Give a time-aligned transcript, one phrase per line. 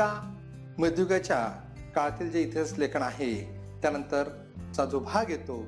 [0.00, 0.36] या
[0.78, 1.48] मध्ययुगाच्या
[1.94, 5.66] काळातील जे इतिहास लेखन आहे त्यानंतरचा जो भाग येतो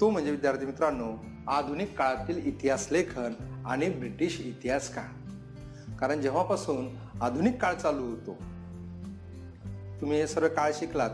[0.00, 1.12] तो म्हणजे विद्यार्थी मित्रांनो
[1.48, 3.32] आधुनिक काळातील इतिहास लेखन
[3.66, 5.04] आणि ब्रिटिश इतिहास काळ.
[5.96, 6.88] कारण जेव्हापासून
[7.20, 8.34] आधुनिक काळ चालू होतो
[10.00, 11.10] तुम्ही हे सर्व काळ शिकलात.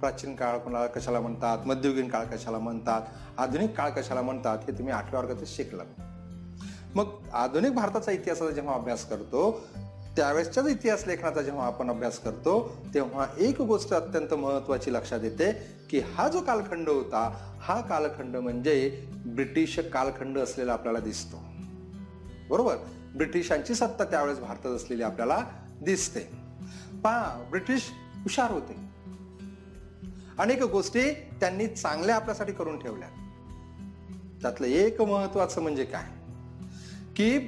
[0.00, 3.02] प्राचीन काळ कोणाला कशाला म्हणतात मध्ययुगीन काळ कशाला म्हणतात
[3.38, 6.00] आधुनिक काळ कशाला म्हणतात हे तुम्ही आठव्या वर्गातच शिकलात.
[6.96, 9.68] मग आधुनिक भारताचा इतिहासाचा जेव्हा अभ्यास करतो
[10.20, 15.52] त्यावेळेसच्याच इतिहास लेखनाचा जेव्हा आपण अभ्यास करतो तेव्हा एक गोष्ट अत्यंत महत्वाची लक्षात येते
[15.90, 21.36] की हा जो कालखंड होता हा कालखंड म्हणजे ब्रिटिश कालखंड असलेला आपल्याला दिसतो.
[22.50, 22.76] बरोबर?
[23.16, 25.44] ब्रिटिशांची सत्ता त्यावेळेस भारतात असलेली आपल्याला
[25.82, 26.20] दिसते.
[27.04, 27.82] पहा ब्रिटिश
[28.16, 28.76] हुशार होते.
[30.38, 33.08] अनेक गोष्टी त्यांनी चांगल्या आपल्यासाठी करून ठेवल्या.
[34.42, 36.04] त्यातलं एक महत्वाचं म्हणजे काय?
[37.16, 37.38] की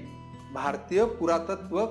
[0.54, 1.86] भारतीय पुरातत्व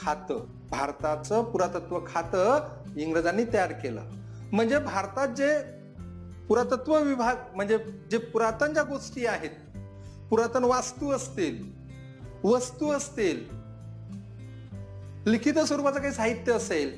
[0.00, 0.44] खातं.
[0.70, 4.02] भारताचं पुरातत्व खातं इंग्रजांनी तयार केलं.
[4.52, 5.58] म्हणजे भारतात जे
[6.48, 7.78] पुरातत्व विभाग म्हणजे
[8.10, 9.50] जे पुरातन ज्या गोष्टी आहेत
[10.30, 11.62] पुरातन वास्तू असतील
[12.44, 13.44] वस्तू असतील
[15.26, 16.92] लिखित स्वरूपाचं काही साहित्य असेल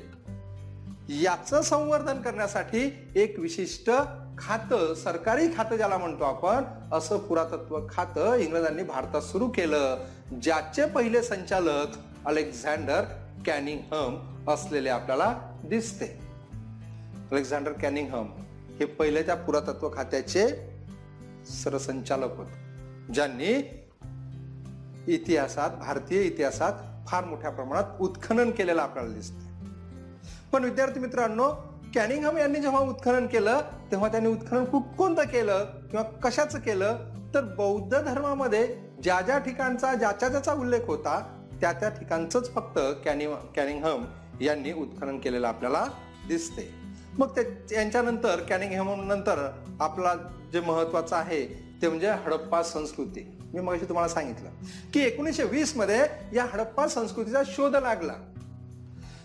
[1.21, 3.89] याचं संवर्धन करण्यासाठी एक विशिष्ट
[4.37, 6.63] खातं सरकारी खातं ज्याला म्हणतो आपण
[6.95, 10.05] असं पुरातत्व खातं इंग्रजांनी भारतात सुरू केलं
[10.41, 13.01] ज्याचे पहिले संचालक अलेक्झांडर
[13.45, 16.05] कॅनिंगहम असलेले आपल्याला दिसते.
[17.31, 18.29] अलेक्झांडर कॅनिंगहम
[18.79, 20.47] हे पहिले त्या पुरातत्व खात्याचे
[21.63, 22.53] सरसंचालक होते
[23.13, 23.83] ज्यांनी
[25.07, 26.73] इतिहासात भारतीय इतिहासात
[27.07, 29.39] फार मोठ्या प्रमाणात उत्खनन केलेलं आपल्याला दिसतं
[30.51, 31.51] पण विद्यार्थी मित्रांनो
[31.95, 36.97] कॅनिंगहम यांनी जेव्हा उत्खनन केलं तेव्हा त्यांनी उत्खनन खूप कोणतं केलं किंवा कशाचं केलं?
[37.35, 43.25] तर बौद्ध धर्मामध्ये ज्या ज्या ठिकाणचा ज्याच्या ज्याचा उल्लेख होता त्या त्या ठिकाणच फक्त कॅनि
[43.55, 44.05] कॅनिंगहम
[44.41, 45.85] यांनी उत्खनन केलेलं आपल्याला
[46.27, 46.67] दिसते.
[47.17, 47.39] मग
[47.71, 50.13] यांच्यानंतर कॅनिंगहम नंतर आपला
[50.53, 51.45] जे महत्वाचं आहे
[51.81, 53.23] ते म्हणजे हडप्पा संस्कृती.
[53.53, 54.49] मी मग तुम्हाला सांगितलं
[54.93, 56.01] की एकोणीसशे वीसमध्ये
[56.33, 58.13] या हडप्पा संस्कृतीचा शोध लागला.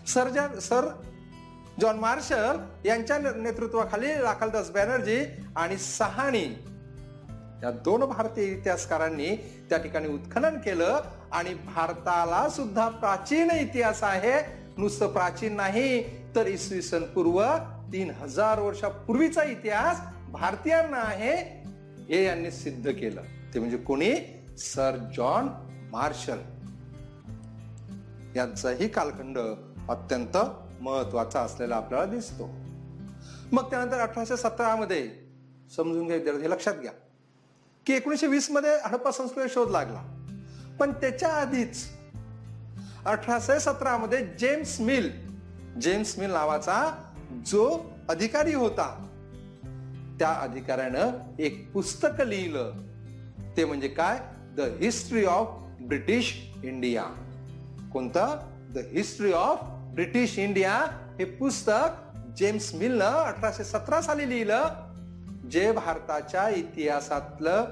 [0.07, 0.89] सर सर
[1.81, 5.23] जॉन मार्शल यांच्या नेतृत्वाखाली राखलदास बॅनर्जी
[5.55, 6.45] आणि सहानी
[7.63, 9.35] या दोन भारतीय इतिहासकारांनी
[9.69, 10.99] त्या ठिकाणी उत्खनन केलं.
[11.33, 14.59] आणि भारताला सुद्धा प्राचीन इतिहास आहे.
[14.77, 16.03] नुसतं प्राचीन नाही
[16.35, 17.57] तर इसवी सन पूर्व
[17.93, 19.97] तीन हजार वर्षापूर्वीचा इतिहास
[20.31, 21.35] भारतीयांना आहे
[22.09, 23.21] हे यांनी सिद्ध केलं.
[23.53, 24.11] ते म्हणजे कोणी?
[24.57, 25.47] Sir John
[25.91, 26.37] Marshall.
[28.35, 29.37] यांचाही कालखंड
[29.89, 30.37] अत्यंत
[30.81, 32.49] महत्त्वाचा असलेला आपल्याला दिसतो.
[33.51, 35.09] मग त्यानंतर अठराशे सतरा मध्ये
[35.75, 36.91] समजून घ्या विद्यार्थी लक्षात घ्या
[37.85, 40.18] की एकोणीशे वीसमध्ये हडप्पा संस्कृती शोध लागला.
[40.79, 41.87] पण त्याच्या आधीच
[43.05, 45.11] अठराशे सतरा मध्ये जेम्स मिल
[45.81, 47.03] जेम्स मिल नावाचा
[47.45, 47.79] जो
[48.09, 49.05] अधिकारी होता
[50.19, 52.71] त्या अधिकाऱ्यानं एक पुस्तक लिहिलं.
[53.57, 54.19] ते म्हणजे काय?
[54.57, 55.47] The history of
[55.81, 57.03] British India
[57.93, 58.37] कोणतं?
[58.73, 59.57] The history of
[59.93, 60.73] British India
[61.19, 64.63] हे पुस्तक जेम्स मिलनं अठराशे सतरा साली लिहिलं.
[65.51, 67.65] जे भारताच्या इतिहासातलं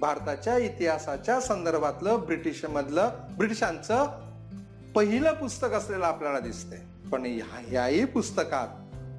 [0.00, 4.06] भारताच्या इतिहासाच्या संदर्भातलं ब्रिटिश मधलं ब्रिटिशांचं
[4.94, 7.38] पहिलं पुस्तक असलेलं आपल्याला दिसते पण
[7.72, 8.68] याही पुस्तकात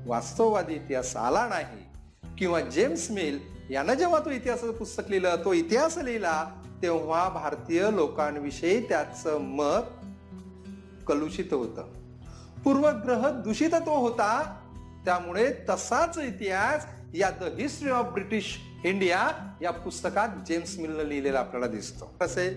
[0.08, 1.90] वास्तववादी इतिहास आला नाही.
[2.38, 3.40] किंवा जेम्स मिल
[3.70, 6.46] यानं जेव्हा तो इतिहासाचं पुस्तक लिहिलं तो इतिहास लिहिला
[6.82, 10.06] तेव्हा भारतीय लोकांविषयी त्याचं मत
[11.08, 11.84] कलुषित होतं.
[12.64, 14.56] पूर्वग्रह दूषित तो होता
[15.06, 19.30] त्यामुळे तसाच इतिहास या the history of British India
[19.62, 22.14] या पुस्तकात जेम्स मिलनं लिहिलेला आपल्याला दिसतो.
[22.22, 22.48] कसे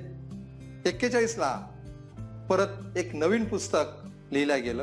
[0.86, 1.60] एक्केचाळीसला
[2.50, 3.84] परत एक नवीन पुस्तक
[4.32, 4.82] लिहिलं गेलं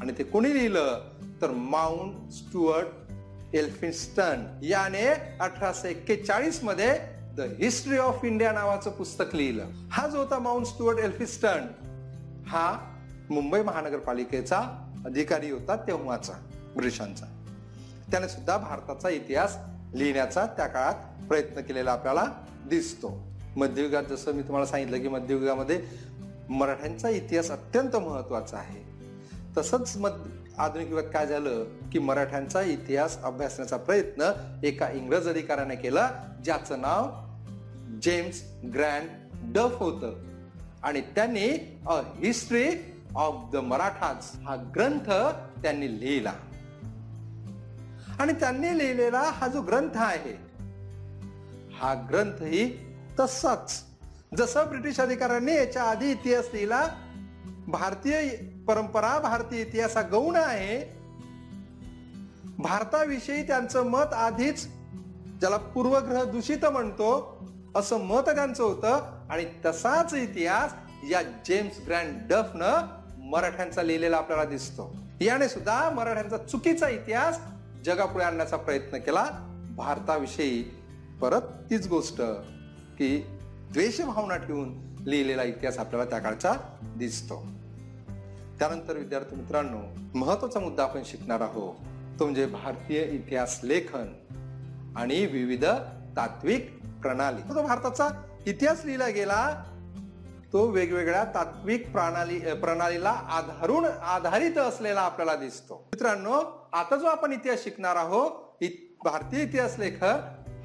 [0.00, 1.00] आणि ते कोणी लिहिलं?
[1.42, 2.86] तर माउंट स्टुअर्ट
[3.54, 5.06] एल्फिन्स्टन याने
[5.40, 6.98] अठराशे एक्केचाळीसमध्ये
[7.36, 9.66] द हिस्ट्री ऑफ इंडिया नावाचं पुस्तक लिहिलं.
[9.90, 11.66] हा जो होता माउंट स्टुअर्ट एल्फिन्स्टन
[12.46, 12.94] हा
[13.30, 14.58] मुंबई महानगरपालिकेचा
[15.04, 16.32] अधिकारी होता तेव्हाचा
[16.76, 17.26] ब्रिटिशांचा.
[18.10, 19.56] त्याने सुद्धा भारताचा इतिहास
[19.94, 22.24] लिहिण्याचा त्या काळात प्रयत्न केलेला आपल्याला
[22.68, 23.28] दिसतो.
[23.56, 25.82] मध्ययुगात जसं मी तुम्हाला सांगितलं की मध्ययुगामध्ये
[26.50, 28.88] मराठ्यांचा इतिहास अत्यंत महत्त्वाचा आहे.
[29.58, 30.10] तसंच मध
[30.58, 34.32] आधुनिक युगात काय झालं की मराठ्यांचा इतिहास अभ्यासण्याचा प्रयत्न
[34.62, 36.10] एका इंग्रज अधिकाऱ्याने केला
[36.44, 37.10] ज्याचं नाव
[38.02, 38.42] जेम्स
[38.74, 39.08] ग्रँड
[39.42, 40.14] डफ होतं.
[40.82, 42.70] आणि त्यांनी a history
[43.16, 45.10] of the Marathas हा ग्रंथ
[45.62, 46.32] त्यांनी लिहिला.
[48.18, 50.34] आणि त्यांनी लिहिलेला हा जो ग्रंथ आहे
[51.74, 52.64] हा ग्रंथही
[53.20, 53.82] तसाच.
[54.36, 56.88] जसं ब्रिटिश अधिकाऱ्यांनी याच्या आधी इतिहास लिहिला
[57.68, 58.30] भारतीय
[58.68, 60.98] परंपरा भारतीय इतिहास हा गौण आहे.
[62.58, 64.66] भारताविषयी त्यांचं मत आधीच
[65.40, 67.10] ज्याला पूर्वग्रह दूषित म्हणतो
[67.76, 69.00] असं मत त्यांचं होतं.
[69.30, 70.72] आणि तसाच इतिहास
[71.10, 72.86] या जेम्स ग्रँड डफ न
[73.18, 74.96] मराठ्यांचा लिहिलेला आपल्याला दिसतो.
[75.20, 77.38] याने सुद्धा मराठ्यांचा चुकीचा इतिहास
[77.84, 79.26] जगापुढे आणण्याचा प्रयत्न केला.
[79.76, 80.62] भारताविषयी
[81.20, 81.40] परत
[81.70, 82.20] तीच गोष्ट
[82.98, 83.26] की
[83.72, 86.52] द्वेषभावना ठेवून लिहिलेला इतिहास आपल्याला त्या काळचा
[86.82, 87.46] दिसतो.
[88.58, 89.78] त्यानंतर विद्यार्थी मित्रांनो
[90.14, 91.74] महत्त्वाचा मुद्दा आपण शिकणार आहोत.
[92.18, 94.14] तो म्हणजे भारतीय इतिहास लेखन
[94.96, 95.64] आणि विविध
[96.16, 97.54] तात्विक प्रणाली.
[97.54, 98.08] तो भारताचा
[98.46, 99.64] इतिहास लिहिला गेला
[100.52, 105.74] तो वेगवेगळ्या तात्विक प्रणाली प्रणालीला आधारून आधारित असलेला आपल्याला दिसतो.
[105.74, 106.40] मित्रांनो
[106.72, 108.64] आता जो आपण इतिहास शिकणार आहोत
[109.04, 110.20] भारतीय इतिहास लेखक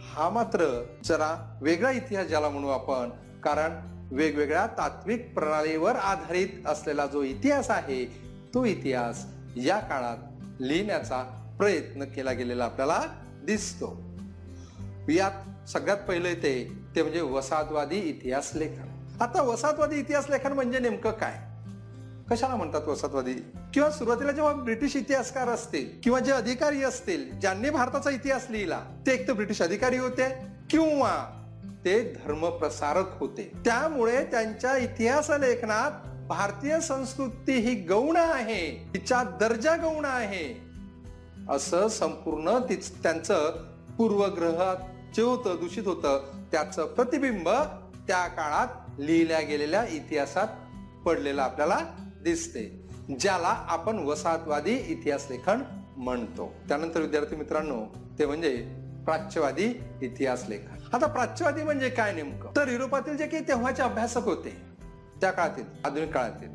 [0.10, 0.66] हा मात्र
[1.04, 3.10] जरा वेगळा इतिहास ज्याला म्हणू आपण
[3.44, 3.76] कारण
[4.12, 8.06] वेगवेगळ्या तात्विक प्रणालीवर आधारित असलेला जो इतिहास आहे
[8.54, 9.26] तो इतिहास
[9.56, 10.18] या काळात
[10.60, 11.24] लिहिण्याचा
[11.60, 13.02] प्रयत्न केला गेलेला आपल्याला
[13.44, 13.88] दिसतो.
[15.10, 16.56] यात सगळ्यात पहिले ते
[16.96, 18.93] ते म्हणजे वसाहतवादी इतिहास लेखन.
[19.22, 21.40] आता वसाहतवादी इतिहास लेखन म्हणजे नेमकं काय?
[22.30, 23.34] कशाला म्हणतात वसाहतवादी?
[23.74, 29.12] किंवा सुरुवातीला जेव्हा ब्रिटिश इतिहासकार असतील किंवा जे अधिकारी असतील ज्यांनी भारताचा इतिहास लिहिला ते
[29.12, 30.30] एक तर ब्रिटिश अधिकारी होते
[30.70, 31.14] किंवा
[31.86, 33.52] ते धर्मप्रसारक होते.
[33.66, 35.92] त्यामुळे त्यांच्या इतिहास लेखनात
[36.28, 40.46] भारतीय संस्कृती ही गौण आहे तिचा दर्जा गौण आहे
[41.50, 42.60] असं संपूर्ण
[43.04, 43.50] त्यांचं
[43.98, 44.76] पूर्वग्रहात
[45.16, 47.50] जे होतं दूषित होतं त्याचं प्रतिबिंब
[48.08, 48.68] त्या काळात
[49.00, 50.48] लिहिल्या गेलेल्या इतिहासात
[51.06, 51.80] पडलेलं आपल्याला
[52.24, 52.84] दिसते
[53.20, 55.62] ज्याला आपण वसाहतवादी इतिहास लेखन
[55.98, 56.54] म्हणतो.
[56.68, 57.86] त्यानंतर विद्यार्थी मित्रांनो
[58.20, 58.76] ते म्हणजे
[59.06, 59.66] प्राच्यवादी
[60.02, 60.96] इतिहास लेखन.
[60.96, 62.50] आता प्राच्यवादी म्हणजे काय नेमकं?
[62.56, 64.58] तर युरोपातील जे काही तेव्हाचे अभ्यासक होते
[65.22, 66.50] त्या काळातील आधुनिक काळातील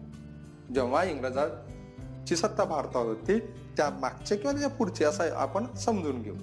[0.75, 3.39] जेव्हा इंग्रजांची सत्ता भारतावर होती
[3.77, 6.35] त्या मागचे किंवा त्याच्या पुढचे असं आपण समजून घेऊ.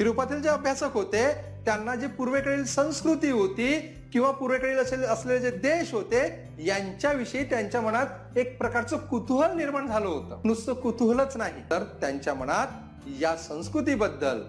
[0.00, 1.32] युरोपातील जे अभ्यासक होते
[1.64, 8.38] त्यांना जी पूर्वेकडील संस्कृती होती किंवा पूर्वेकडील असेल असलेले जे देश होते यांच्याविषयी त्यांच्या मनात
[8.38, 10.40] एक प्रकारचं कुतूहल निर्माण झालं होतं.
[10.44, 11.52] नुसतं कुतूहलच नाही.
[11.70, 12.66] तर त्यांच्या मनात
[13.20, 14.40] या संस्कृतीबद्दल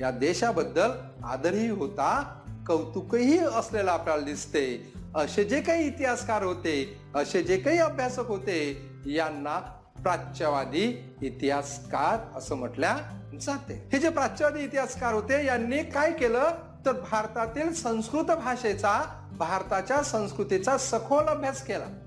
[0.00, 0.90] या देशाबद्दल
[1.24, 4.92] आदरही होता कौतुकही असलेला आपल्याला दिसते.
[5.16, 9.58] असे जे काही इतिहासकार होते असे जे काही अभ्यासक होते यांना
[10.02, 12.96] प्राच्यवादी इतिहासकार असं म्हटल्या
[13.40, 13.88] जाते.
[13.92, 16.44] हे जे प्राच्यवादी इतिहासकार होते यांनी काय केलं?
[16.86, 22.00] तर भारतातील संस्कृत भाषेचा भारताच्या संस्कृतीचा सखोल अभ्यास केला.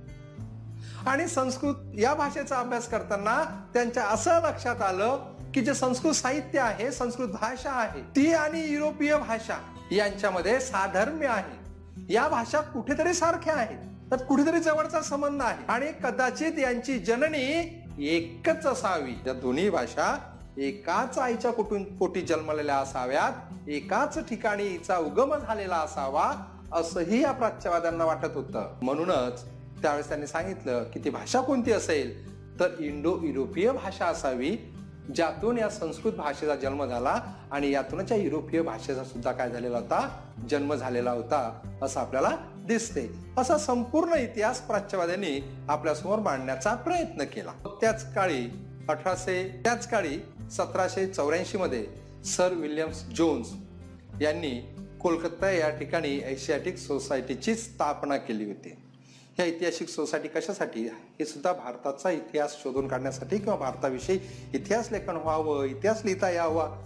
[1.10, 6.92] आणि संस्कृत या भाषेचा अभ्यास करताना त्यांच्या असं लक्षात आलं की जे संस्कृत साहित्य आहे
[6.92, 9.58] संस्कृत भाषा आहे ती आणि युरोपीय भाषा
[9.92, 11.58] यांच्यामध्ये साधर्म्य आहे.
[12.14, 14.12] या भाषा कुठेतरी सारख्या आहेत.
[14.12, 15.66] तर कुठेतरी जवळचा संबंध आहे.
[15.68, 19.14] आणि कदाचित यांची जननी एकच असावी.
[19.28, 26.34] या दोन्ही भाषा एकाच आईच्या कुटुंब पोटी जन्मलेल्या असाव्यात एकाच ठिकाणी हिचा उगम झालेला असावा
[26.74, 28.80] असंही या प्राच्यवाद्यांना वाटत होतं.
[28.82, 29.44] म्हणूनच
[29.82, 32.38] त्यावेळेस त्यांनी सांगितलं की ती भाषा कोणती असेल?
[32.60, 34.58] तर इंडो युरोपीय भाषा असावी
[35.16, 37.22] ज्यातून या संस्कृत भाषेचा जन्म झाला
[37.52, 40.20] आणि यातूनच या युरोपीय भाषेचा सुद्धा काय झालेला होता?
[40.50, 43.10] जन्म झालेला होता असं आपल्याला दिसते.
[43.38, 47.52] असा संपूर्ण इतिहास प्राच्यवाद्यांनी आपल्यासमोर मांडण्याचा प्रयत्न केला.
[47.82, 51.88] त्याच काळी अठराशे त्याच काळी सतराशे चौऱ्याऐंशीमध्ये
[52.26, 53.48] सर विल्यम्स जोन्स
[54.22, 58.70] यांनी कोलकाता या ठिकाणी एशियाटिक सोसायटीची स्थापना केली होती.
[59.38, 64.20] ह्या ऐतिहासिक सोसायटी कशासाठी हे सुद्धा भारताचा इतिहास शोधून काढण्यासाठी किंवा भारताविषयी
[64.54, 66.84] इतिहास लेखन व्हावं इतिहास लिहिता यावा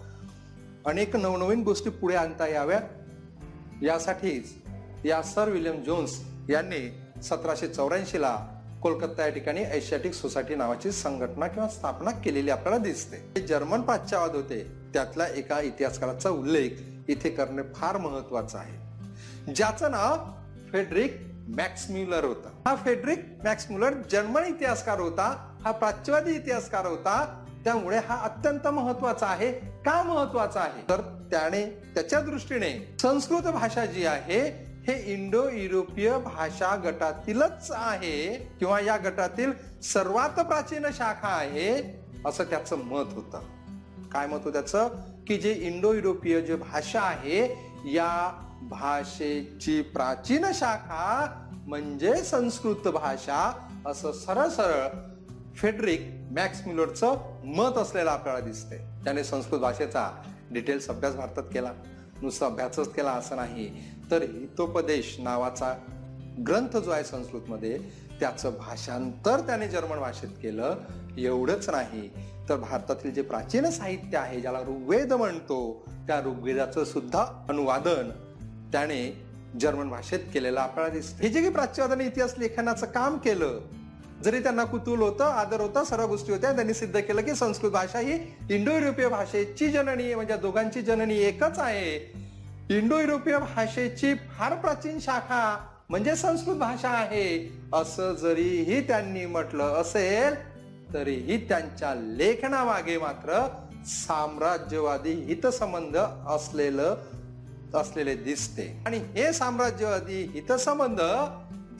[0.85, 2.79] अनेक नवनवीन गोष्टी पुढे आणता याव्या?
[3.81, 4.53] यासाठीच
[5.05, 6.91] या सर विल्यम जोन्स यांनी
[7.23, 8.50] सतराशे चौऱ्याऐंशीला
[8.81, 13.41] कोलकाता या ठिकाणी एशियाटिक सोसायटी नावाची संघटना किंवा स्थापना केलेली आपल्याला दिसते.
[13.41, 14.71] जर्मन पाश्चावाद होते.
[14.93, 16.69] त्यातल्या एका इतिहासकाराचा उल्लेख
[17.07, 19.05] इथे करणे फार महत्वाचं आहे.
[19.53, 20.17] ज्याचं नाव
[20.71, 22.49] फेडरिक मॅक्स म्युलर होता.
[22.67, 25.55] हा फेडरिक मॅक्स म्युलर जर्मन इतिहासकार होता.
[25.63, 27.45] हा प्राच्यवादी इतिहासकार होता.
[27.63, 29.51] त्यामुळे हा अत्यंत महत्त्वाचा आहे.
[29.85, 30.89] का महत्त्वाचा आहे?
[30.89, 38.79] तर त्याने त्याच्या दृष्टीने संस्कृत भाषा जी आहे हे इंडो युरोपीय भाषा गटातीलच आहे किंवा
[38.79, 39.51] या गटातील
[39.83, 43.39] सर्वात प्राचीन शाखा आहे असं त्याचं मत होतं.
[44.11, 44.87] काय मत होतं त्याचं?
[45.27, 47.45] की जे इंडो युरोपीय जे भाषा आहे
[47.85, 54.87] या भाषेची प्राचीन शाखा म्हणजे संस्कृत भाषा असं सरळ सरळ
[55.55, 61.71] फेडरिक मॅक्स म्युलरचं मत असलेलं आपल्याला दिसते त्याने संस्कृत भाषेचा डिटेल्स अभ्यास भारतात केला.
[62.21, 63.83] नुसता अभ्यासच केला असं नाही.
[64.11, 65.73] तर हितोपदेश नावाचा
[66.47, 67.79] ग्रंथ जो आहे संस्कृतमध्ये
[68.19, 70.75] त्याचं भाषांतर त्याने जर्मन भाषेत केलं.
[71.17, 72.09] एवढंच नाही.
[72.49, 78.09] तर भारतातील जे प्राचीन साहित्य आहे ज्याला ऋग्वेद म्हणतो त्या ऋग्वेदाचं सुद्धा अनुवादन
[78.71, 79.25] त्याने
[79.61, 80.59] जर्मन भाषेत केलेलं.
[80.59, 83.59] आपल्याला दिसतं हे जे काही प्राच्यवादाने इतिहास लेखनाचं काम केलं
[84.23, 87.99] जरी त्यांना कुतूल होतं आदर होता सर्व गोष्टी होत्या त्यांनी सिद्ध केलं की संस्कृत भाषा
[87.99, 88.17] ही
[88.49, 91.95] इंडो युरोपीय भाषेची जननी म्हणजे दोघांची जननी एकच आहे.
[92.69, 95.57] इंडो युरोपीय भाषेची फार प्राचीन शाखा
[95.89, 97.59] म्हणजे संस्कृत भाषा आहे.
[97.73, 100.35] असं जरीही त्यांनी म्हटलं असेल
[100.93, 103.47] तरीही त्यांच्या लेखनामागे मात्र
[103.85, 105.97] साम्राज्यवादी हितसंबंध
[106.27, 106.95] असलेलं
[107.73, 108.83] असलेले दिसते.
[108.85, 111.01] आणि हे साम्राज्यवादी हितसंबंध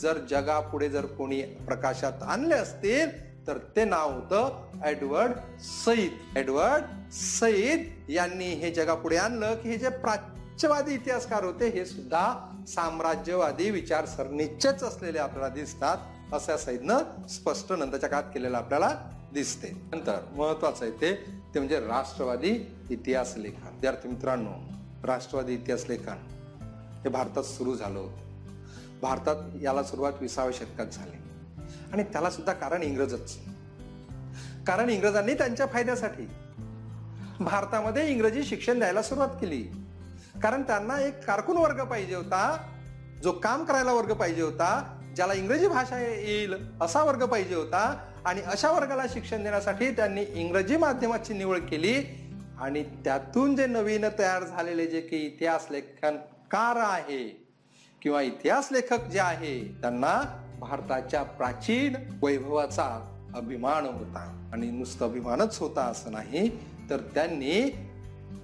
[0.01, 5.31] जर जगापुढे जर कोणी प्रकाशात आणले असतील तर ते नाव होतं एडवर्ड
[5.61, 6.11] सईद.
[6.37, 12.25] एडवर्ड सईद यांनी हे जगापुढे आणलं की हे जे प्राच्यवादी इतिहासकार होते हे सुद्धा
[12.67, 18.89] साम्राज्यवादी विचारसरणीचेच असलेले आपल्याला दिसतात अशा सईदनं स्पष्ट नंतरच्या काळात केलेलं आपल्याला
[19.33, 19.71] दिसते.
[19.91, 21.13] नंतर महत्वाचं आहे ते
[21.53, 22.51] ते म्हणजे राष्ट्रवादी
[22.89, 23.67] इतिहास लेखन.
[23.67, 24.53] विद्यार्थी मित्रांनो
[25.03, 26.27] राष्ट्रवादी इतिहास लेखन
[27.03, 28.30] हे भारतात सुरू झालं होतं.
[29.01, 31.17] भारतात याला सुरुवात विसाव्या शतकात झाली.
[31.93, 33.37] आणि त्याला सुद्धा कारण इंग्रजच.
[34.67, 36.29] कारण इंग्रजांनी त्यांच्या फायद्यासाठी
[37.39, 39.61] भारतामध्ये इंग्रजी शिक्षण द्यायला सुरुवात केली.
[40.43, 42.57] कारण त्यांना एक कारकून वर्ग पाहिजे होता
[43.23, 48.41] जो काम करायला वर्ग पाहिजे होता ज्याला इंग्रजी भाषा येईल असा वर्ग पाहिजे होता आणि
[48.41, 52.03] अशा वर्गाला शिक्षण देण्यासाठी त्यांनी इंग्रजी माध्यमाची निवड केली
[52.59, 57.40] आणि त्यातून जे नवीन तयार झालेले जे की इतिहास लेखनकार आहे
[58.01, 65.81] किंवा इतिहास लेखक जे आहे त्यांना भारताच्या प्राचीन वैभवाचा अभिमान होता आणि नुसतं अभिमानच होता
[65.81, 66.49] असं नाही
[66.89, 67.75] तर त्यांनी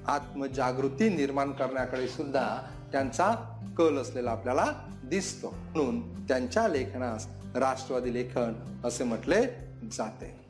[0.08, 2.58] आत्मजागृती निर्माण करण्याकडे सुद्धा
[2.92, 3.36] त्यांचा
[3.78, 4.66] कल असलेला आपल्याला
[5.04, 5.56] दिसतो.
[5.76, 9.42] म्हणून त्यांच्या लेखनास राष्ट्रवादी लेखन असे म्हटले
[9.92, 10.46] जाते.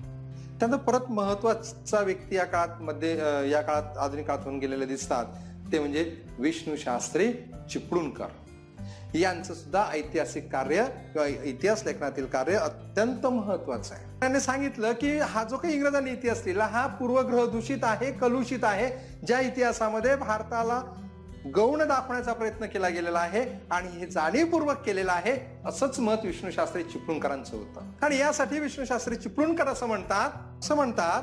[0.59, 5.25] त्यानंतर परत महत्त्वाचा व्यक्ती या काळात मध्ये या काळात आधुनिक काळात होऊन गेलेले दिसतात.
[5.71, 7.33] ते म्हणजे विष्णू शास्त्री
[7.71, 8.25] चिपळूणकर.
[9.13, 10.83] यांचं सुद्धा ऐतिहासिक कार्य
[11.13, 14.05] किंवा इतिहास लेखनातील कार्य अत्यंत महत्वाचं आहे.
[14.19, 18.89] त्याने सांगितलं की हा जो काही इंग्रजांनी इतिहास लिहिला हा पूर्वग्रह दूषित आहे कलुषित आहे
[19.25, 20.81] ज्या इतिहासामध्ये भारताला
[21.55, 25.35] गौण दाखवण्याचा प्रयत्न केला गेलेला आहे आणि हे जाणीवपूर्वक केलेलं आहे
[25.65, 27.91] असंच मत विष्णूशास्त्री चिपळूणकरांचं होतं.
[28.01, 31.21] आणि यासाठी विष्णूशास्त्री चिपळूणकर असं म्हणतात असं म्हणतात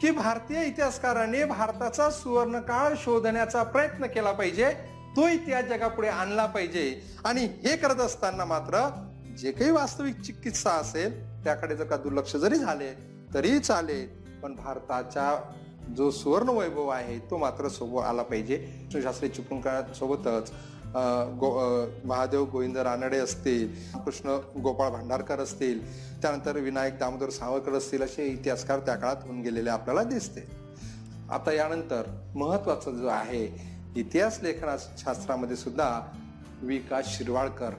[0.00, 4.72] की भारतीय इतिहासकारांनी भारताचा सुवर्णकाळ शोधण्याचा प्रयत्न केला पाहिजे
[5.16, 7.02] तो इतिहास जगापुढे आणला पाहिजे.
[7.24, 8.88] आणि हे करत असताना मात्र
[9.38, 12.92] जे काही वास्तविक चिकित्सा असेल त्याकडे जर का दुर्लक्ष जरी झाले
[13.34, 14.06] तरी चालेल.
[14.42, 15.34] पण भारताच्या
[15.96, 18.56] जो सुवर्ण वैभव आहे तो मात्र सोबत आला पाहिजे.
[18.92, 20.50] शास्त्री चिपळूण सोबतच
[21.40, 21.48] गो
[22.04, 25.80] महादेव गोविंद रानडे असतील कृष्ण गोपाळ भांडारकर असतील
[26.22, 30.46] त्यानंतर विनायक दामोदर सावरकर असतील असे इतिहासकार त्या काळात होऊन गेलेले आपल्याला दिसते.
[31.30, 32.02] आता यानंतर
[32.34, 36.00] महत्वाचं जो आहे इतिहास लेखना शास्त्रामध्ये सुद्धा
[36.62, 37.70] विकास शिरवाळकर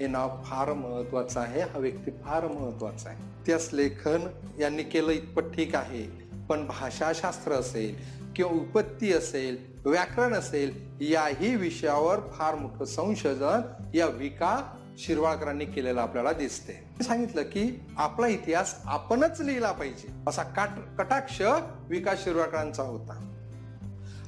[0.00, 1.60] हे नाव फार महत्वाचं आहे.
[1.60, 3.18] हा व्यक्ती फार महत्त्वाचा आहे.
[3.22, 4.28] इतिहास लेखन
[4.60, 6.02] यांनी केलं इतपत ठीक आहे.
[6.48, 7.94] पण भाषाशास्त्र असेल
[8.36, 13.60] किंवा उपत्ती असेल व्याकरण असेल याही विषयावर फार मोठं संशोधन
[13.94, 20.12] या विका शिरवाळकरांनी केलेलं आपल्याला दिसते सांगितलं की आपला इतिहास आपणच लिहिला पाहिजे.
[20.26, 21.42] असा काट कटाक्ष
[21.88, 23.28] विकास शिरवाळकरांचा होता.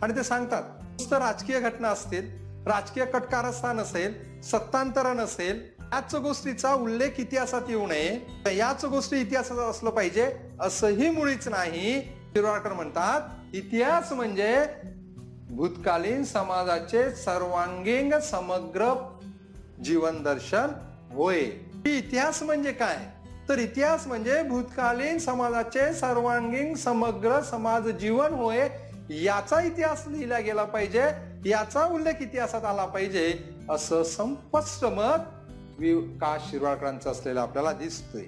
[0.02, 0.62] आणि ते सांगतात
[1.02, 2.28] राजकीय घटना असतील
[2.66, 8.20] राजकीय कटकारस्थान असेल सत्तांतरण असेल याच गोष्टीचा उल्लेख इतिहासात येऊ नये.
[8.56, 12.00] याच गोष्टी इतिहासात असलं पाहिजे असंही मुळीच नाही.
[12.02, 13.20] शिरवाडकर म्हणतात
[13.54, 14.64] इतिहास म्हणजे
[15.50, 19.12] भूतकालीन समाजाचे सर्वांगीण समग्र
[19.84, 20.66] जीवन दर्शन
[21.12, 21.40] होय.
[21.86, 22.96] इतिहास म्हणजे काय?
[23.48, 28.68] तर इतिहास म्हणजे भूतकालीन समाजाचे सर्वांगीण समग्र समाज जीवन होय
[29.10, 31.02] याचा इतिहास लिहिला गेला पाहिजे
[31.50, 33.38] याचा उल्लेख इतिहासात आला पाहिजे
[33.70, 35.18] असं संपष्ट मत
[35.78, 38.24] विकास शिरवाडकरांचं असलेलं आपल्याला दिसतंय.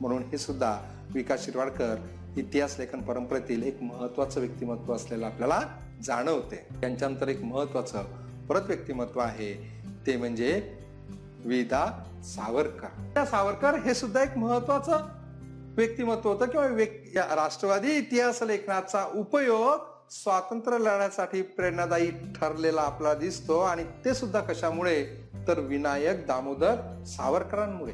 [0.00, 0.78] म्हणून हे सुद्धा
[1.14, 1.96] विकास शिरवाडकर
[2.36, 5.60] इतिहास लेखन परंपरेतील एक महत्वाचं व्यक्तिमत्व असलेलं आपल्याला
[6.02, 8.02] जाणवते त्यांच्यानंतर एक महत्वाचं
[8.48, 10.78] परत व्यक्तिमत्व आहे ते म्हणजे
[11.44, 11.86] विदा
[12.24, 12.88] सावरकर.
[13.14, 15.17] त्या सावरकर हे सुद्धा एक महत्वाचं
[15.78, 16.66] व्यक्तिमत्व होतं किंवा
[17.34, 25.06] राष्ट्रवादी इतिहास लेखनाचा उपयोग स्वातंत्र्य लढण्यासाठी प्रेरणादायी ठरलेला आपला दिसतो आणि ते सुद्धा कशामुळे?
[25.48, 27.92] तर विनायक दामोदर सावरकरांमुळे.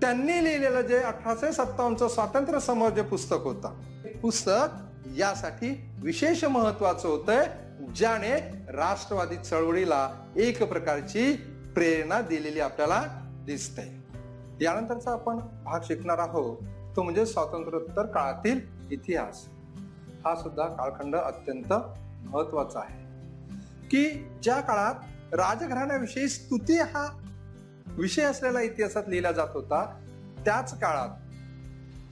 [0.00, 3.74] त्यांनी लिहिलेलं जे अठराशे सत्तावन्नचं स्वातंत्र्य समोर जे पुस्तक होतं
[4.22, 4.68] पुस्तक
[5.16, 7.42] यासाठी विशेष महत्वाचं होतं
[7.94, 8.32] ज्याने
[8.68, 11.34] राष्ट्रवादी चळवळीला एक प्रकारची
[11.74, 13.02] प्रेरणा दिलेली आपल्याला
[13.46, 14.06] दिसते.
[14.64, 16.56] यानंतरचा आपण भाग शिकणार आहोत.
[16.96, 18.60] तो म्हणजे स्वातंत्र्योत्तर काळातील
[18.90, 19.46] इतिहास.
[20.24, 21.72] हा सुद्धा कालखंड अत्यंत
[22.26, 23.06] महत्त्वाचा आहे.
[23.90, 24.94] की ज्या काळात
[25.34, 27.22] राजघराण्याविषयी स्तुती हा
[27.88, 29.84] विषय असलेला इतिहासात लिहिला जात होता
[30.44, 31.08] त्याच काळात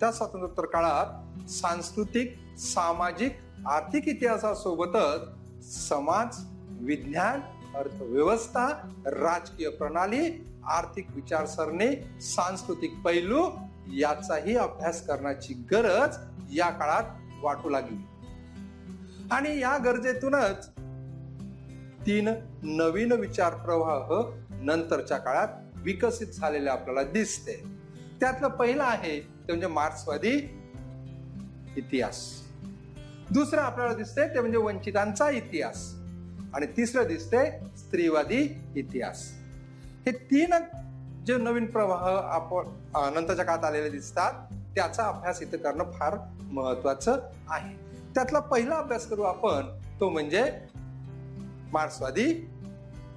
[0.00, 3.32] त्या स्वातंत्र्योत्तर काळात सांस्कृतिक सामाजिक
[3.66, 5.20] आर्थिक इतिहासासोबतच
[5.88, 6.26] समाज
[6.80, 7.40] विज्ञान
[7.76, 8.68] अर्थव्यवस्था
[9.06, 13.50] राजकीय प्रणाली आर्थिक विचारसरणी सांस्कृतिक पैलू
[13.92, 16.16] याचाही अभ्यास करण्याची गरज
[16.52, 17.04] या काळात
[17.42, 18.06] वाटू लागली.
[19.30, 20.68] आणि या गरजेतूनच
[22.06, 22.28] तीन
[22.62, 27.64] नवीन विचार प्रवाह नंतरच्या काळात विकसित झालेले आपल्याला दिसते.
[28.20, 30.60] त्यातलं पहिलं आहे ते म्हणजे मार्क्सवादी
[31.76, 32.42] इतिहास.
[33.30, 35.94] दुसरं आपल्याला दिसते ते म्हणजे वंचितांचा इतिहास.
[36.54, 39.32] आणि तिसरं दिसते स्त्रीवादी इतिहास.
[40.06, 40.54] हे तीन
[41.26, 42.02] जे नवीन प्रवाह
[42.34, 42.66] आपण
[43.14, 44.32] नंतरच्या काळात आलेले दिसतात
[44.74, 47.74] त्याचा अभ्यास इथे करणं फार महत्वाचं आहे.
[48.14, 49.66] त्यातला पहिला अभ्यास करू आपण
[50.00, 50.44] तो म्हणजे
[51.72, 52.24] मार्क्सवादी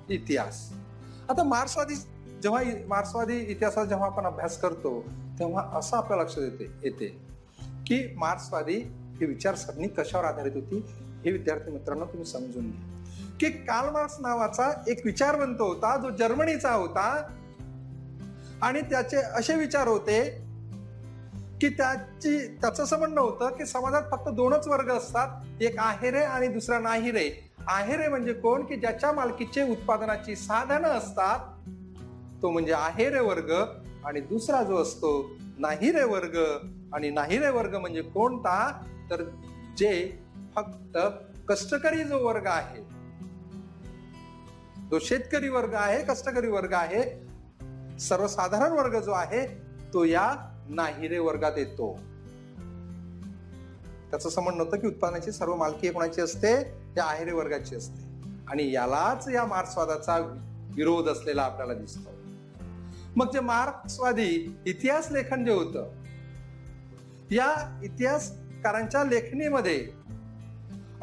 [0.10, 0.70] इतिहास.
[1.30, 1.96] आता मार्क्सवादी
[2.42, 5.00] जेव्हा मार्क्सवादी इतिहासाचा जेव्हा आपण अभ्यास करतो
[5.40, 7.08] तेव्हा असं आपल्या लक्षात येते येते
[7.88, 8.78] की मार्क्सवादी
[9.20, 10.86] ही विचारसरणी कशावर आधारित होती
[11.26, 13.36] हे विद्यार्थी मित्रांनो तुम्ही समजून घ्या.
[13.40, 17.10] की काल मार्क्स नावाचा एक विचारवंत होता जो जर्मनीचा होता
[18.62, 20.22] आणि त्याचे असे विचार होते
[21.62, 25.62] की त्याची त्याचं असं म्हणणं होतं की समाजात फक्त दोनच वर्ग असतात.
[25.62, 27.52] एक आहेरे आणि दुसरा नाही रे.
[27.68, 28.62] आहेरे म्हणजे कोण?
[28.62, 31.40] की ज्याच्या मालकीचे उत्पादनाची साधनं असतात
[32.42, 33.52] तो म्हणजे आहेरे वर्ग
[34.06, 36.38] आणि दुसरा जो असतो नाही रे वर्ग
[36.94, 38.82] आणि नाही रे वर्ग म्हणजे कोणता?
[39.12, 39.24] तर
[39.78, 40.20] जे
[40.56, 40.98] फक्त
[41.50, 42.82] कष्टकरी जो वर्ग आहे
[44.90, 47.27] जो शेतकरी वर्ग आहे कष्टकरी वर्ग आहे
[48.00, 49.48] सर्वसाधारण वर्ग जो आहे
[49.94, 50.36] तो या
[50.70, 52.00] नाहिरे वर्गात येतो.
[54.12, 56.64] त्याचं असं होतं की उत्पादनाची सर्व मालकी कोणाची असते?
[56.64, 58.08] त्या आहिरे वर्गाची असते.
[58.48, 60.18] आणि यालाच या मार्क्सवादाचा
[60.76, 62.10] विरोध असलेला आपल्याला दिसतो.
[63.16, 65.90] मग जे मार्क्सवादी इतिहास लेखन जे होतं
[67.32, 69.90] या इतिहासकारांच्या लेखणीमध्ये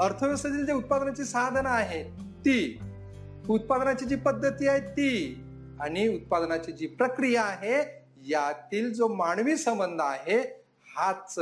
[0.01, 2.79] अर्थव्यवस्थेतील जे उत्पादनाची साधनं आहेत ती
[3.49, 5.44] उत्पादनाची जी पद्धती आहे ती
[5.81, 10.65] आणि उत्पादनाची जी प्रक्रिया आहे यातील जो मानवी संबंध आहे
[10.97, 11.39] हाच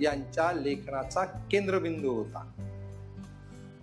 [0.00, 2.52] यांच्या लेखनाचा केंद्रबिंदू होता.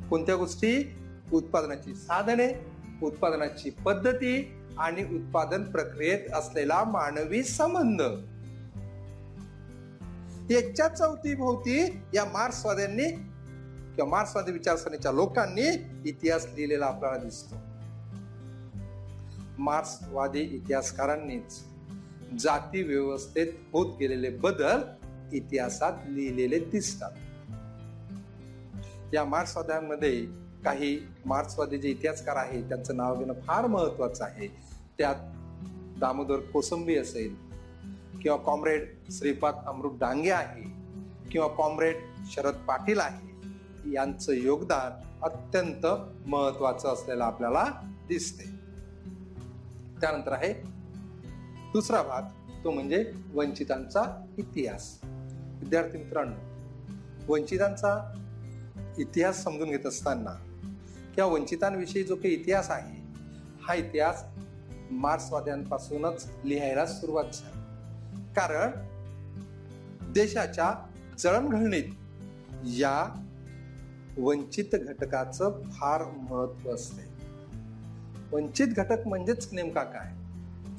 [0.09, 0.95] कोणत्या गोष्टी?
[1.33, 2.65] उत्पादनाची साधने
[3.03, 8.01] उत्पादनाची पद्धती आणि उत्पादन प्रक्रियेत असलेला मानवी संबंध.
[10.51, 13.09] याच्या चौथीभोवती या मार्क्सवाद्यांनी
[13.95, 15.67] किंवा मार्क्सवादी विचारसरणीच्या लोकांनी
[16.05, 17.72] इतिहास लिहिलेला आपल्याला दिसतो.
[19.59, 21.63] मार्क्सवादी इतिहासकारांनीच
[22.39, 24.81] जाती व्यवस्थेत होत गेलेले बदल
[25.33, 27.11] इतिहासात लिहिलेले दिसतात.
[29.13, 30.25] या मार्क्सवाद्यांमध्ये
[30.63, 34.47] काही मार्क्सवादी जे इतिहासकार आहेत त्यांचं नाव घेणं फार महत्वाचं आहे.
[34.97, 35.15] त्यात
[35.99, 37.35] दामोदर कोसंबी असेल
[38.21, 40.63] किंवा कॉम्रेड श्रीपाद अमृत डांगे आहे
[41.31, 41.95] किंवा कॉम्रेड
[42.31, 43.27] शरद पाटील आहे
[43.93, 45.85] यांचं योगदान अत्यंत
[46.27, 47.65] महत्वाचं असलेलं आपल्याला
[48.07, 48.52] दिसते
[50.03, 50.53] त्यानंतर आहे
[51.73, 52.21] दुसरा भाग
[52.63, 54.99] तो म्हणजे वंचितांचा इतिहास.
[55.59, 58.13] विद्यार्थी मित्रांनो वंचितांचा
[58.99, 60.31] इतिहास समजून घेत असताना
[61.15, 63.01] किंवा वंचितांविषयी जो काही इतिहास आहे
[63.61, 64.23] हा इतिहास
[64.91, 67.61] मार्क्सवाद्यांपासूनच लिहायला सुरुवात झाली.
[68.35, 68.71] कारण
[70.13, 70.73] देशाच्या
[71.17, 71.93] जळणघळणीत
[72.63, 73.25] या
[74.17, 77.12] वंचित घटकाचं फार महत्त्व असते
[78.33, 80.11] वंचित घटक म्हणजेच नेमका काय?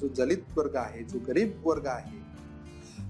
[0.01, 2.23] जो दलित वर्ग आहे जो गरीब वर्ग आहे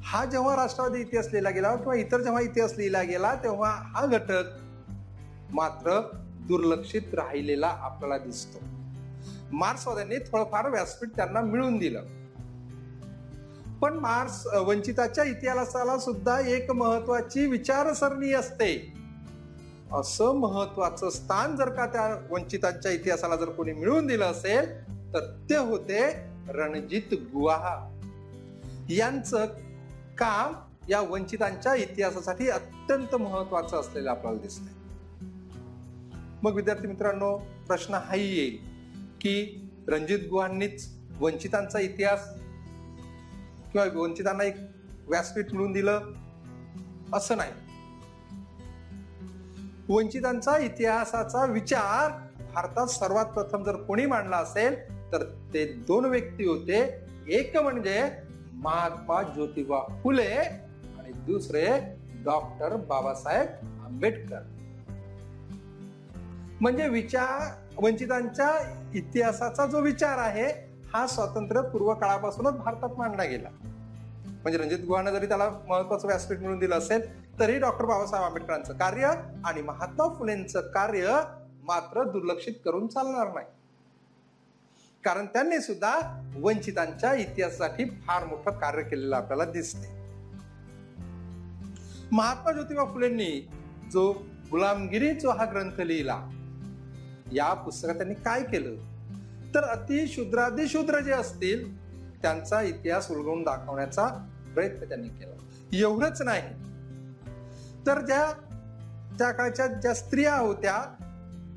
[0.03, 4.43] हा जेव्हा राष्ट्रवादी इतिहास लिहिला गेला किंवा इतर जेव्हा इतिहास लिहिला गेला तेव्हा हा घटक
[5.53, 6.01] मात्र
[6.47, 8.59] दुर्लक्षित राहिलेला आपल्याला दिसतो.
[9.51, 12.03] मार्क्सवाद्यांनी थोडंफार व्यासपीठ त्यांना मिळून दिलं.
[13.81, 18.93] पण मार्क्स वंचिताच्या इतिहासाला सुद्धा एक महत्वाची विचारसरणी असते.
[19.95, 25.57] असं महत्वाचं स्थान जर का त्या वंचितांच्या इतिहासाला जर कोणी मिळवून दिलं असेल तर ते
[25.57, 26.11] होते
[26.49, 27.91] रणजित गुवाहा
[28.89, 29.45] यांचं
[30.17, 30.53] काम
[30.89, 34.73] या वंचितांच्या इतिहासासाठी अत्यंत महत्वाचं असलेलं आपल्याला दिसतंय.
[36.43, 38.57] मग विद्यार्थी मित्रांनो प्रश्न हाही येईल
[39.21, 42.29] की रणजित गुहांनीच वंचितांचा इतिहास
[43.71, 44.55] किंवा वंचितांना एक
[45.07, 46.01] व्यासपीठ मिळून दिलं
[47.13, 47.51] असं नाही.
[49.89, 52.11] वंचितांचा इतिहासाचा विचार
[52.53, 54.75] भारतात सर्वात प्रथम जर कोणी मांडला असेल
[55.11, 56.81] तर ते दोन व्यक्ती होते.
[57.27, 58.01] एक म्हणजे
[58.53, 61.67] महात्मा ज्योतिबा फुले आणि दुसरे
[62.25, 64.41] डॉक्टर बाबासाहेब आंबेडकर.
[66.61, 68.49] म्हणजे विचार वंचितांच्या
[68.95, 70.47] इतिहासाचा जो विचार आहे
[70.93, 73.49] हा स्वातंत्र्य पूर्व काळापासूनच भारतात मांडला गेला.
[74.43, 77.01] म्हणजे रणजित गुहानं जरी त्याला महत्वाचं व्यासपीठ मिळून दिलं असेल
[77.39, 79.05] तरी डॉक्टर बाबासाहेब आंबेडकरांचं कार्य
[79.45, 81.21] आणि महात्मा फुलेंचं कार्य
[81.63, 83.45] मात्र दुर्लक्षित करून चालणार नाही.
[85.03, 89.87] कारण त्यांनी सुद्धा वंचितांच्या इतिहासासाठी फार मोठं कार्य केलेलं आपल्याला दिसते.
[92.11, 93.49] महात्मा ज्योतिबा फुलेंनी
[93.91, 94.11] जो
[94.51, 96.29] गुलामगिरी जो हा ग्रंथ लिहिला
[97.31, 98.75] या पुस्तकात त्यांनी काय केलं?
[99.55, 100.67] तर अति शूद्रादी
[101.05, 101.77] जे असतील
[102.21, 104.07] त्यांचा इतिहास उलगवून दाखवण्याचा
[104.53, 105.35] प्रयत्न त्यांनी केला.
[105.73, 106.64] एवढंच नाही
[107.87, 108.31] तर ज्या
[109.19, 110.95] त्या काळच्या ज्या स्त्रिया होत्या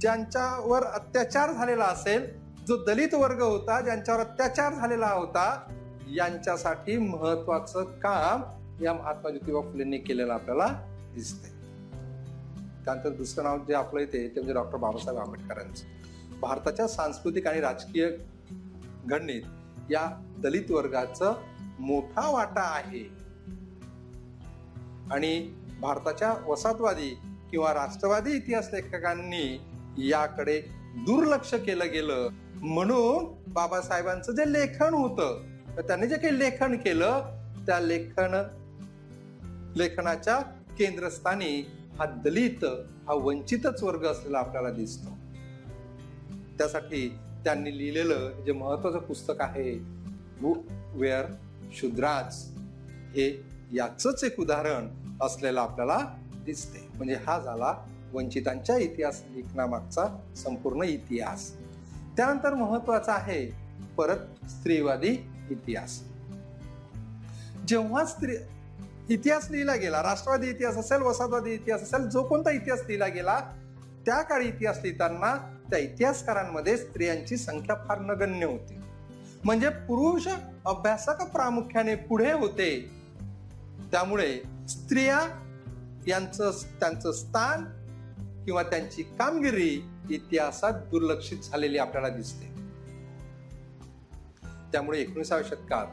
[0.01, 2.27] ज्यांच्यावर अत्याचार झालेला असेल
[2.69, 5.75] जो दलित वर्ग होता ज्यांच्यावर अत्याचार झालेला होता
[6.09, 8.43] यांच्यासाठी महत्वाचं काम
[8.83, 10.67] या महात्मा ज्योतिबा फुलेंनी केलेलं आपल्याला
[11.15, 11.59] दिसते
[12.85, 15.85] त्यानंतर दुसरं नाव जे आपलं इथे ते म्हणजे डॉक्टर बाबासाहेब आंबेडकरांचं.
[16.41, 18.11] भारताच्या सांस्कृतिक आणि राजकीय
[19.05, 19.43] घडणीत
[19.91, 21.35] या दलित वर्गाचं
[21.79, 23.05] मोठा वाटा आहे.
[25.11, 27.19] आणि भारताच्या वसाहतवादी
[27.51, 29.61] किंवा राष्ट्रवादी इतिहास लेखकांनी
[29.99, 30.61] याकडे
[30.97, 32.29] दुर्लक्ष केलं गेलं.
[32.55, 35.43] म्हणून बाबासाहेबांचं जे लेखन होतं
[35.77, 37.21] तर त्यांनी जे काही लेखन केलं
[37.67, 38.43] त्या लेखन
[39.77, 40.39] लेखनाच्या
[40.79, 41.67] केंद्रस्थानी
[41.99, 42.65] हा दलित
[43.09, 45.09] हा वंचितच वर्ग असलेला आपल्याला दिसतो.
[46.59, 49.73] त्यासाठी त्यांनी लिहिलेलं जे महत्वाचं पुस्तक आहे
[50.95, 51.25] वेअर
[51.73, 52.35] शुद्राज
[53.17, 54.89] हे याच एक उदाहरण
[55.23, 55.99] असलेला आपल्याला
[56.45, 56.89] दिसते.
[56.95, 57.75] म्हणजे हा झाला
[58.13, 61.53] वंचितांच्या इतिहास लेखनामागचा संपूर्ण इतिहास.
[62.17, 63.51] त्यानंतर महत्त्वाचा आहे
[63.97, 65.11] परत स्त्रीवादी
[65.51, 66.03] इतिहास.
[67.67, 68.37] जेव्हा स्त्री
[69.09, 73.41] इतिहास लिहिला गेला राष्ट्रवादी इतिहास असेल वसाहतवादी इतिहास असेल जो कोणता इतिहास लिहिला गेला
[74.07, 75.35] त्या काळी इतिहास लिहिताना
[75.71, 78.81] त्या इतिहासकारांमध्ये स्त्रियांची संख्या फार नगण्य होती.
[79.45, 80.29] म्हणजे पुरुष
[80.67, 82.91] अभ्यासक प्रामुख्याने पुढे होते.
[83.91, 85.19] त्यामुळे स्त्रिया
[86.07, 86.51] यांचं
[86.81, 87.65] त्यांचं स्थान
[88.45, 92.47] किंवा त्यांची कामगिरी इतिहासात दुर्लक्षित झालेली आपल्याला दिसते.
[94.73, 95.87] त्यामुळे एकोणीसाव्या शतकात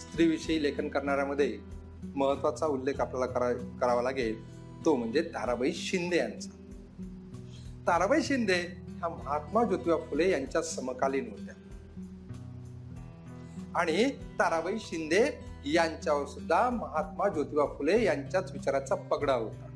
[0.00, 1.58] स्त्रीविषयी लेखन करणाऱ्यामध्ये
[2.16, 4.60] महत्त्वाचा उल्लेख आपल्याला करा करावा लागेल.
[4.84, 6.50] तो म्हणजे ताराबाई शिंदे यांचा.
[7.86, 11.54] ताराबाई शिंदे ह्या महात्मा ज्योतिबा फुले यांच्या समकालीन होत्या.
[13.74, 19.66] आणि ताराबाई शिंदे यांच्यावर सुद्धा महात्मा ज्योतिबा फुले यांच्याच विचाराचा पगडा होता.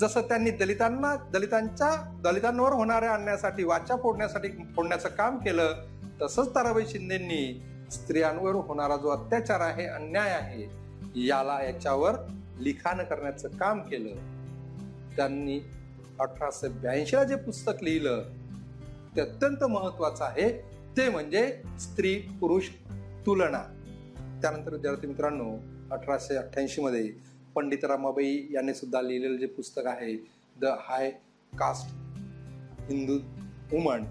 [0.00, 5.74] जसं त्यांनी दलितांना दलितांच्या दलितांवर होणाऱ्या आणण्यासाठी वाचा फोडण्यासाठी फोडण्याचं काम केलं
[6.22, 10.68] तसंच ताराबाई शिंदेनी स्त्रियांवर होणारा जो अत्याचार आहे अन्याय आहे
[11.26, 12.14] याला याच्यावर
[12.60, 14.14] लिखाण करण्याचं काम केलं.
[15.16, 15.60] त्यांनी
[16.20, 18.22] अठराशे ब्याऐंशीला जे पुस्तक लिहिलं
[19.16, 20.52] ते अत्यंत महत्वाचं आहे.
[20.96, 22.64] ते म्हणजे स्त्री पुरुष
[23.26, 23.79] तुलना.
[24.42, 25.50] त्यानंतर विद्यार्थी मित्रांनो
[25.90, 27.10] अठराशे अठ्ठ्याऐंशी मध्ये
[27.54, 30.14] पंडित रमाबाई यांनी सुद्धा लिहिलेलं जे पुस्तक आहे
[30.60, 31.10] the high
[31.52, 31.94] caste
[32.90, 33.18] Hindu
[33.72, 34.04] woman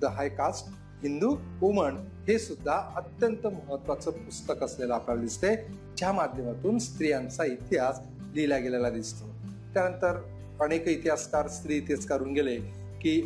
[0.00, 0.66] the high caste
[1.02, 1.96] Hindu woman
[2.28, 5.54] हे सुद्धा अत्यंत महत्वाचं पुस्तक असलेलं आपल्याला दिसते.
[5.96, 8.00] ज्या माध्यमातून स्त्रियांचा इतिहास
[8.34, 9.26] लिहिला गेलेला दिसतो.
[9.74, 10.20] त्यानंतर
[10.60, 12.56] अनेक इतिहासकार स्त्री इतिहास होऊन गेले
[13.02, 13.20] की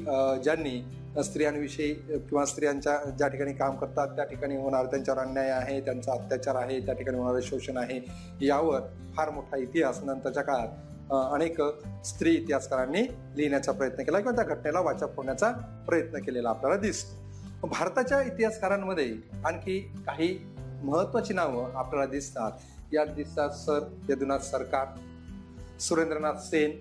[0.45, 0.81] ज्यांनी
[1.23, 6.55] स्त्रियांविषयी किंवा स्त्रियांच्या ज्या ठिकाणी काम करतात त्या ठिकाणी होणार त्यांच्यावर अन्याय आहे त्यांचा अत्याचार
[6.55, 8.01] आहे त्या ठिकाणी होणारे शोषण आहे
[8.47, 8.81] यावर
[9.17, 11.61] फार मोठा इतिहास नंतरच्या काळात अनेक
[12.05, 13.03] स्त्री इतिहासकारांनी
[13.37, 15.51] लिहिण्याचा प्रयत्न केला किंवा त्या घटनेला वाचा फोडण्याचा
[15.87, 17.67] प्रयत्न केलेला आपल्याला दिसतो.
[17.67, 19.13] भारताच्या इतिहासकारांमध्ये
[19.45, 20.39] आणखी काही
[20.83, 22.51] महत्वाची नावं आपल्याला दिसतात.
[22.93, 26.79] यात दिसतात सर यदुनाथ सरकार सुरेंद्रनाथ सेन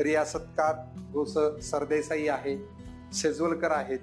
[0.00, 0.74] रियासतकार
[1.12, 2.81] गोस सरदेसाई आहे
[3.12, 3.98] शेजवलकर आहेत.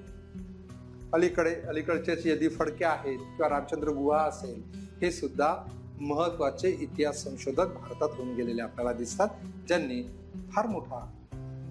[1.13, 4.63] अलीकडे अलीकडचेच यदी फडके आहेत किंवा रामचंद्र गुहा असेल
[5.01, 5.55] हे सुद्धा
[6.01, 9.27] महत्त्वाचे इतिहास संशोधक भारतात होऊन गेलेले आपल्याला दिसतात
[9.67, 10.03] ज्यांनी
[10.51, 11.11] फार मोठा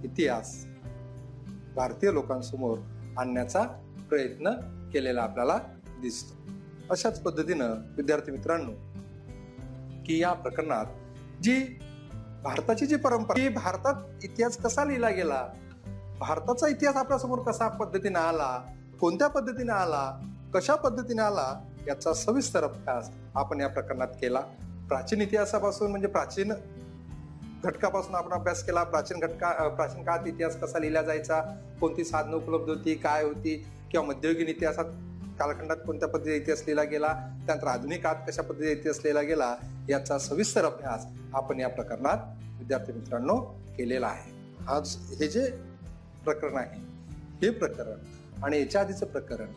[0.04, 0.66] इतिहास
[1.76, 2.78] भारतीय लोकांसमोर
[3.18, 3.62] आणण्याचा
[4.08, 4.50] प्रयत्न
[4.92, 5.58] केलेला आपल्याला
[6.02, 6.36] दिसतो.
[6.90, 8.72] अशाच पद्धतीनं विद्यार्थी मित्रांनो
[10.06, 10.86] की या प्रकरणात
[11.42, 11.60] जी
[12.44, 15.48] भारताची जी परंपरा भारतात इतिहास कसा लिहिला गेला
[16.18, 18.50] भारताचा इतिहास आपल्यासमोर कसा पद्धतीने आला
[19.00, 20.04] कोणत्या पद्धतीने आला
[20.54, 21.46] कशा पद्धतीने आला
[21.88, 24.40] याचा सविस्तर अभ्यास आपण या प्रकरणात केला.
[24.88, 26.52] प्राचीन इतिहासापासून म्हणजे प्राचीन
[27.64, 28.82] घटकापासून आपण अभ्यास केला.
[28.84, 31.40] प्राचीन घटका प्राचीन काळात इतिहास कसा लिहिला जायचा
[31.80, 33.54] कोणती साधनं उपलब्ध होती काय होती
[33.90, 34.84] किंवा मध्ययुगीन इतिहासात
[35.38, 37.12] कालखंडात कोणत्या पद्धतीने इतिहास लिहिला गेला
[37.46, 39.54] त्यानंतर आधुनिक काळात कशा पद्धतीने इतिहास लिहिला गेला
[39.88, 42.26] याचा सविस्तर अभ्यास आपण या प्रकरणात
[42.58, 43.40] विद्यार्थी मित्रांनो
[43.76, 44.36] केलेला आहे.
[44.68, 45.46] आज हे जे
[46.28, 46.80] प्रकरण आहे.
[47.42, 47.98] हे प्रकरण
[48.44, 49.48] आणि याच्या आधीचं प्रकरण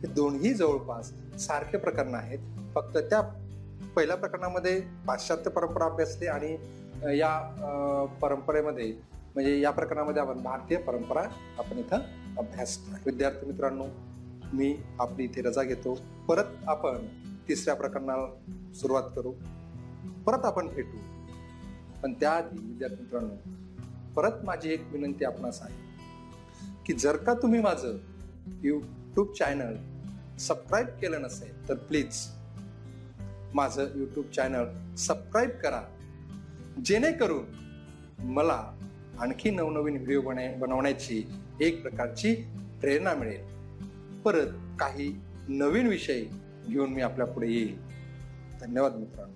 [0.00, 2.38] हे दोन्ही जवळपास सारखे प्रकरण आहेत.
[2.74, 3.20] फक्त त्या
[3.96, 6.56] पहिल्या प्रकरणामध्ये पाश्चात्य परंपरा अभ्यासली आणि
[7.18, 7.38] या
[8.22, 8.92] परंपरेमध्ये
[9.34, 11.22] म्हणजे या प्रकरणामध्ये आपण भारतीय परंपरा
[11.58, 11.98] आपण इथं
[12.38, 13.86] अभ्यास विद्यार्थी मित्रांनो
[14.52, 15.98] मी आपली इथे रजा घेतो.
[16.28, 17.06] परत आपण
[17.48, 18.26] तिसऱ्या प्रकरणाला
[18.74, 19.32] सुरुवात करू.
[20.26, 20.98] परत आपण भेटू.
[22.02, 23.34] पण त्याआधी विद्यार्थी मित्रांनो
[24.16, 25.91] परत माझी एक विनंती आपणास आहे.
[26.86, 27.98] की जर का तुम्ही माझं
[28.62, 29.74] यूट्यूब चॅनल
[30.38, 32.28] सबस्क्राईब केलं नसेल तर प्लीज
[33.54, 35.82] माझं यूट्यूब चॅनल सबस्क्राईब करा.
[36.84, 37.44] जेणेकरून
[38.18, 38.72] मला
[39.18, 41.24] आणखी नवनवीन व्हिडिओ बने बनवण्याची
[41.60, 42.34] एक प्रकारची
[42.80, 43.52] प्रेरणा मिळेल.
[44.20, 44.46] परत
[44.80, 46.24] काही नवीन विषय
[46.68, 47.78] घेऊन मी आपल्या पुढे येईल.
[48.60, 49.30] धन्यवाद मित्रांनो.